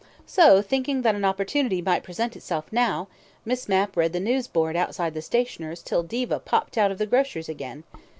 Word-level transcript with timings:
So, 0.25 0.63
thinking 0.63 1.03
that 1.03 1.13
an 1.13 1.23
opportunity 1.23 1.79
might 1.79 2.01
present 2.03 2.35
itself 2.35 2.65
now, 2.73 3.07
Miss 3.45 3.69
Mapp 3.69 3.95
read 3.95 4.13
the 4.13 4.19
news 4.19 4.47
board 4.47 4.75
outside 4.75 5.13
the 5.13 5.21
stationer's 5.21 5.83
till 5.83 6.01
Diva 6.01 6.39
popped 6.39 6.75
out 6.75 6.89
of 6.89 6.97
the 6.97 7.05
grocer's 7.05 7.47
again. 7.47 7.83